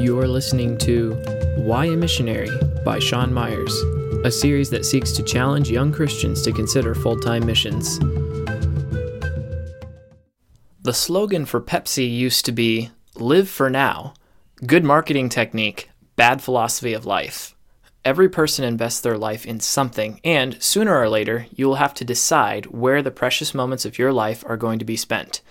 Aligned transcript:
You 0.00 0.18
are 0.18 0.26
listening 0.26 0.78
to 0.78 1.12
Why 1.58 1.84
a 1.84 1.94
Missionary 1.94 2.48
by 2.86 2.98
Sean 3.00 3.34
Myers, 3.34 3.78
a 4.24 4.30
series 4.30 4.70
that 4.70 4.86
seeks 4.86 5.12
to 5.12 5.22
challenge 5.22 5.70
young 5.70 5.92
Christians 5.92 6.40
to 6.40 6.52
consider 6.52 6.94
full 6.94 7.20
time 7.20 7.44
missions. 7.44 7.98
The 10.80 10.94
slogan 10.94 11.44
for 11.44 11.60
Pepsi 11.60 12.10
used 12.10 12.46
to 12.46 12.52
be 12.52 12.90
Live 13.14 13.50
for 13.50 13.68
Now. 13.68 14.14
Good 14.64 14.84
marketing 14.84 15.28
technique, 15.28 15.90
bad 16.16 16.40
philosophy 16.40 16.94
of 16.94 17.04
life. 17.04 17.54
Every 18.02 18.30
person 18.30 18.64
invests 18.64 19.02
their 19.02 19.18
life 19.18 19.44
in 19.44 19.60
something, 19.60 20.18
and 20.24 20.62
sooner 20.62 20.98
or 20.98 21.10
later, 21.10 21.44
you 21.54 21.66
will 21.66 21.74
have 21.74 21.92
to 21.92 22.06
decide 22.06 22.64
where 22.68 23.02
the 23.02 23.10
precious 23.10 23.52
moments 23.52 23.84
of 23.84 23.98
your 23.98 24.14
life 24.14 24.42
are 24.46 24.56
going 24.56 24.78
to 24.78 24.86
be 24.86 24.96
spent. 24.96 25.42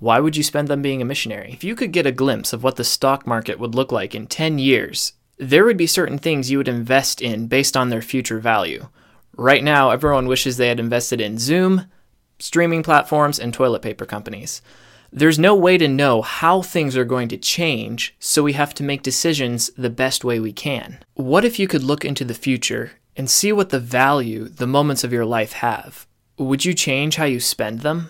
Why 0.00 0.18
would 0.18 0.34
you 0.34 0.42
spend 0.42 0.68
them 0.68 0.80
being 0.80 1.02
a 1.02 1.04
missionary? 1.04 1.52
If 1.52 1.62
you 1.62 1.74
could 1.74 1.92
get 1.92 2.06
a 2.06 2.12
glimpse 2.12 2.54
of 2.54 2.62
what 2.62 2.76
the 2.76 2.84
stock 2.84 3.26
market 3.26 3.60
would 3.60 3.74
look 3.74 3.92
like 3.92 4.14
in 4.14 4.26
10 4.26 4.58
years, 4.58 5.12
there 5.36 5.66
would 5.66 5.76
be 5.76 5.86
certain 5.86 6.18
things 6.18 6.50
you 6.50 6.56
would 6.56 6.68
invest 6.68 7.20
in 7.20 7.48
based 7.48 7.76
on 7.76 7.90
their 7.90 8.00
future 8.00 8.38
value. 8.38 8.88
Right 9.36 9.62
now, 9.62 9.90
everyone 9.90 10.26
wishes 10.26 10.56
they 10.56 10.68
had 10.68 10.80
invested 10.80 11.20
in 11.20 11.38
Zoom, 11.38 11.84
streaming 12.38 12.82
platforms, 12.82 13.38
and 13.38 13.52
toilet 13.52 13.82
paper 13.82 14.06
companies. 14.06 14.62
There's 15.12 15.38
no 15.38 15.54
way 15.54 15.76
to 15.76 15.86
know 15.86 16.22
how 16.22 16.62
things 16.62 16.96
are 16.96 17.04
going 17.04 17.28
to 17.28 17.36
change, 17.36 18.14
so 18.18 18.42
we 18.42 18.54
have 18.54 18.72
to 18.74 18.82
make 18.82 19.02
decisions 19.02 19.70
the 19.76 19.90
best 19.90 20.24
way 20.24 20.40
we 20.40 20.52
can. 20.52 21.04
What 21.12 21.44
if 21.44 21.58
you 21.58 21.68
could 21.68 21.82
look 21.82 22.06
into 22.06 22.24
the 22.24 22.32
future 22.32 22.92
and 23.16 23.28
see 23.28 23.52
what 23.52 23.68
the 23.68 23.80
value 23.80 24.48
the 24.48 24.66
moments 24.66 25.04
of 25.04 25.12
your 25.12 25.26
life 25.26 25.52
have? 25.52 26.06
Would 26.38 26.64
you 26.64 26.72
change 26.72 27.16
how 27.16 27.24
you 27.24 27.38
spend 27.38 27.80
them? 27.80 28.08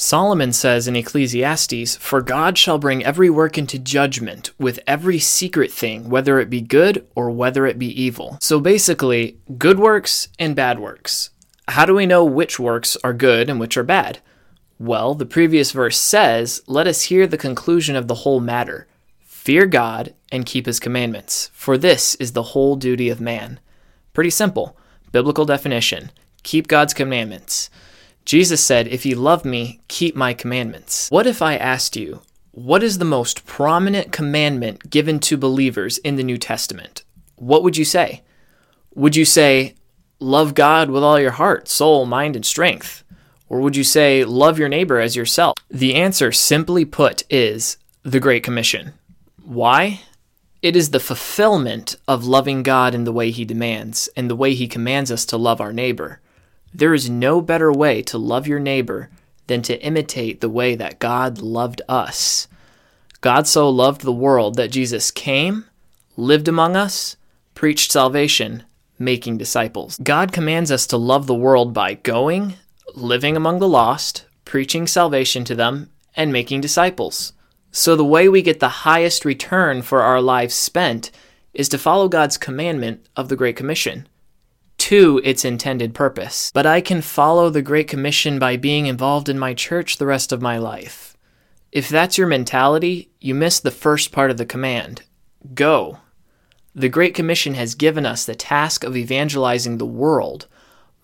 Solomon 0.00 0.52
says 0.52 0.86
in 0.86 0.94
Ecclesiastes, 0.94 1.96
For 1.96 2.22
God 2.22 2.56
shall 2.56 2.78
bring 2.78 3.04
every 3.04 3.28
work 3.28 3.58
into 3.58 3.80
judgment 3.80 4.52
with 4.56 4.78
every 4.86 5.18
secret 5.18 5.72
thing, 5.72 6.08
whether 6.08 6.38
it 6.38 6.48
be 6.48 6.60
good 6.60 7.04
or 7.16 7.32
whether 7.32 7.66
it 7.66 7.80
be 7.80 8.00
evil. 8.00 8.38
So 8.40 8.60
basically, 8.60 9.38
good 9.58 9.80
works 9.80 10.28
and 10.38 10.54
bad 10.54 10.78
works. 10.78 11.30
How 11.66 11.84
do 11.84 11.96
we 11.96 12.06
know 12.06 12.24
which 12.24 12.60
works 12.60 12.96
are 13.02 13.12
good 13.12 13.50
and 13.50 13.58
which 13.58 13.76
are 13.76 13.82
bad? 13.82 14.20
Well, 14.78 15.16
the 15.16 15.26
previous 15.26 15.72
verse 15.72 15.98
says, 15.98 16.62
Let 16.68 16.86
us 16.86 17.02
hear 17.02 17.26
the 17.26 17.36
conclusion 17.36 17.96
of 17.96 18.06
the 18.06 18.22
whole 18.22 18.38
matter. 18.38 18.86
Fear 19.24 19.66
God 19.66 20.14
and 20.30 20.46
keep 20.46 20.66
his 20.66 20.78
commandments, 20.78 21.50
for 21.52 21.76
this 21.76 22.14
is 22.14 22.34
the 22.34 22.54
whole 22.54 22.76
duty 22.76 23.08
of 23.08 23.20
man. 23.20 23.58
Pretty 24.12 24.30
simple. 24.30 24.76
Biblical 25.10 25.44
definition 25.44 26.12
keep 26.44 26.68
God's 26.68 26.94
commandments. 26.94 27.68
Jesus 28.28 28.62
said, 28.62 28.88
If 28.88 29.06
you 29.06 29.16
love 29.16 29.46
me, 29.46 29.80
keep 29.88 30.14
my 30.14 30.34
commandments. 30.34 31.08
What 31.10 31.26
if 31.26 31.40
I 31.40 31.56
asked 31.56 31.96
you, 31.96 32.20
what 32.50 32.82
is 32.82 32.98
the 32.98 33.06
most 33.06 33.46
prominent 33.46 34.12
commandment 34.12 34.90
given 34.90 35.18
to 35.20 35.38
believers 35.38 35.96
in 35.96 36.16
the 36.16 36.22
New 36.22 36.36
Testament? 36.36 37.04
What 37.36 37.62
would 37.62 37.78
you 37.78 37.86
say? 37.86 38.20
Would 38.94 39.16
you 39.16 39.24
say, 39.24 39.76
love 40.20 40.52
God 40.52 40.90
with 40.90 41.02
all 41.02 41.18
your 41.18 41.30
heart, 41.30 41.68
soul, 41.68 42.04
mind, 42.04 42.36
and 42.36 42.44
strength? 42.44 43.02
Or 43.48 43.62
would 43.62 43.76
you 43.76 43.84
say, 43.84 44.24
love 44.24 44.58
your 44.58 44.68
neighbor 44.68 45.00
as 45.00 45.16
yourself? 45.16 45.56
The 45.70 45.94
answer, 45.94 46.30
simply 46.30 46.84
put, 46.84 47.22
is 47.30 47.78
the 48.02 48.20
Great 48.20 48.42
Commission. 48.42 48.92
Why? 49.42 50.00
It 50.60 50.76
is 50.76 50.90
the 50.90 51.00
fulfillment 51.00 51.96
of 52.06 52.26
loving 52.26 52.62
God 52.62 52.94
in 52.94 53.04
the 53.04 53.12
way 53.12 53.30
He 53.30 53.46
demands 53.46 54.10
and 54.14 54.28
the 54.28 54.36
way 54.36 54.52
He 54.52 54.68
commands 54.68 55.10
us 55.10 55.24
to 55.24 55.38
love 55.38 55.62
our 55.62 55.72
neighbor. 55.72 56.20
There 56.78 56.94
is 56.94 57.10
no 57.10 57.40
better 57.40 57.72
way 57.72 58.02
to 58.02 58.18
love 58.18 58.46
your 58.46 58.60
neighbor 58.60 59.10
than 59.48 59.62
to 59.62 59.82
imitate 59.82 60.40
the 60.40 60.48
way 60.48 60.76
that 60.76 61.00
God 61.00 61.38
loved 61.38 61.82
us. 61.88 62.46
God 63.20 63.48
so 63.48 63.68
loved 63.68 64.02
the 64.02 64.12
world 64.12 64.54
that 64.54 64.70
Jesus 64.70 65.10
came, 65.10 65.64
lived 66.16 66.46
among 66.46 66.76
us, 66.76 67.16
preached 67.56 67.90
salvation, 67.90 68.62
making 68.96 69.38
disciples. 69.38 69.98
God 70.00 70.30
commands 70.30 70.70
us 70.70 70.86
to 70.86 70.96
love 70.96 71.26
the 71.26 71.34
world 71.34 71.74
by 71.74 71.94
going, 71.94 72.54
living 72.94 73.36
among 73.36 73.58
the 73.58 73.66
lost, 73.66 74.26
preaching 74.44 74.86
salvation 74.86 75.42
to 75.46 75.56
them, 75.56 75.90
and 76.14 76.32
making 76.32 76.60
disciples. 76.60 77.32
So, 77.72 77.96
the 77.96 78.04
way 78.04 78.28
we 78.28 78.40
get 78.40 78.60
the 78.60 78.86
highest 78.86 79.24
return 79.24 79.82
for 79.82 80.02
our 80.02 80.22
lives 80.22 80.54
spent 80.54 81.10
is 81.52 81.68
to 81.70 81.76
follow 81.76 82.08
God's 82.08 82.38
commandment 82.38 83.04
of 83.16 83.28
the 83.28 83.36
Great 83.36 83.56
Commission 83.56 84.06
to 84.88 85.20
its 85.22 85.44
intended 85.44 85.92
purpose. 85.92 86.50
But 86.54 86.64
I 86.64 86.80
can 86.80 87.02
follow 87.02 87.50
the 87.50 87.60
Great 87.60 87.88
Commission 87.88 88.38
by 88.38 88.56
being 88.56 88.86
involved 88.86 89.28
in 89.28 89.38
my 89.38 89.52
church 89.52 89.98
the 89.98 90.06
rest 90.06 90.32
of 90.32 90.40
my 90.40 90.56
life. 90.56 91.14
If 91.70 91.90
that's 91.90 92.16
your 92.16 92.26
mentality, 92.26 93.10
you 93.20 93.34
miss 93.34 93.60
the 93.60 93.70
first 93.70 94.12
part 94.12 94.30
of 94.30 94.38
the 94.38 94.46
command 94.46 95.02
go. 95.52 95.98
The 96.74 96.88
Great 96.88 97.14
Commission 97.14 97.52
has 97.52 97.74
given 97.74 98.06
us 98.06 98.24
the 98.24 98.34
task 98.34 98.82
of 98.82 98.96
evangelizing 98.96 99.76
the 99.76 99.84
world. 99.84 100.46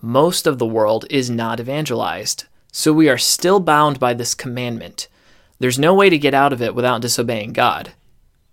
Most 0.00 0.46
of 0.46 0.58
the 0.58 0.64
world 0.64 1.04
is 1.10 1.28
not 1.28 1.60
evangelized, 1.60 2.44
so 2.72 2.90
we 2.90 3.10
are 3.10 3.18
still 3.18 3.60
bound 3.60 4.00
by 4.00 4.14
this 4.14 4.34
commandment. 4.34 5.08
There's 5.58 5.78
no 5.78 5.92
way 5.92 6.08
to 6.08 6.16
get 6.16 6.32
out 6.32 6.54
of 6.54 6.62
it 6.62 6.74
without 6.74 7.02
disobeying 7.02 7.52
God. 7.52 7.92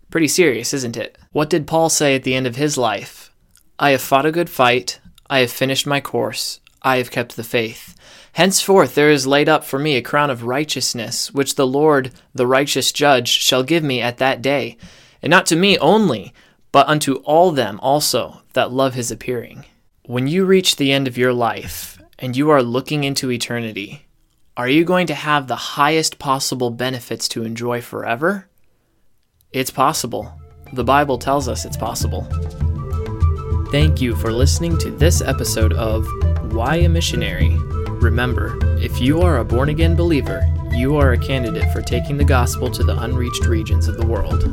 Pretty 0.10 0.28
serious, 0.28 0.74
isn't 0.74 0.98
it? 0.98 1.18
What 1.32 1.50
did 1.50 1.68
Paul 1.68 1.88
say 1.88 2.16
at 2.16 2.24
the 2.24 2.36
end 2.36 2.48
of 2.48 2.58
his 2.58 2.78
life? 2.78 3.32
I 3.80 3.92
have 3.92 4.02
fought 4.02 4.26
a 4.26 4.32
good 4.34 4.50
fight. 4.50 5.00
I 5.32 5.40
have 5.40 5.52
finished 5.52 5.88
my 5.88 6.02
course. 6.02 6.60
I 6.82 6.98
have 6.98 7.10
kept 7.10 7.38
the 7.38 7.44
faith. 7.44 7.96
Henceforth 8.34 8.96
there 8.96 9.10
is 9.10 9.26
laid 9.26 9.48
up 9.48 9.64
for 9.64 9.80
me 9.80 9.96
a 9.96 10.02
crown 10.02 10.30
of 10.30 10.44
righteousness, 10.44 11.32
which 11.32 11.56
the 11.56 11.66
Lord, 11.66 12.12
the 12.36 12.46
righteous 12.46 12.92
judge, 12.92 13.30
shall 13.30 13.64
give 13.64 13.82
me 13.82 14.02
at 14.02 14.18
that 14.18 14.42
day, 14.42 14.76
and 15.22 15.32
not 15.32 15.46
to 15.46 15.56
me 15.56 15.78
only, 15.78 16.34
but 16.74 16.88
unto 16.90 17.16
all 17.24 17.52
them 17.52 17.80
also 17.80 18.42
that 18.54 18.74
love 18.74 18.94
his 18.94 19.10
appearing. 19.10 19.64
When 20.06 20.28
you 20.28 20.44
reach 20.44 20.76
the 20.76 20.92
end 20.92 21.08
of 21.08 21.18
your 21.18 21.34
life, 21.34 21.98
and 22.20 22.36
you 22.36 22.50
are 22.50 22.62
looking 22.62 23.06
into 23.06 23.32
eternity, 23.32 24.06
are 24.58 24.68
you 24.68 24.84
going 24.84 25.08
to 25.08 25.14
have 25.14 25.48
the 25.48 25.56
highest 25.56 26.20
possible 26.20 26.72
benefits 26.72 27.30
to 27.30 27.44
enjoy 27.44 27.80
forever? 27.80 28.50
It's 29.54 29.72
possible. 29.72 30.34
The 30.74 30.84
Bible 30.84 31.18
tells 31.18 31.48
us 31.48 31.64
it's 31.64 31.78
possible. 31.78 32.28
Thank 33.72 34.02
you 34.02 34.18
for 34.18 34.34
listening 34.34 34.78
to 34.80 34.92
this 34.92 35.22
episode 35.22 35.72
of 35.72 36.06
Why 36.52 36.76
a 36.76 36.90
Missionary. 36.90 37.56
Remember, 38.02 38.60
if 38.76 39.00
you 39.00 39.22
are 39.22 39.38
a 39.38 39.46
born 39.46 39.70
again 39.70 39.96
believer, 39.96 40.46
you 40.74 40.98
are 40.98 41.14
a 41.14 41.18
candidate 41.18 41.72
for 41.72 41.82
taking 41.82 42.18
the 42.18 42.26
gospel 42.26 42.70
to 42.70 42.84
the 42.84 43.02
unreached 43.02 43.46
regions 43.46 43.88
of 43.88 43.96
the 43.96 44.06
world. 44.06 44.44